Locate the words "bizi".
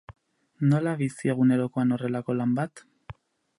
1.01-1.31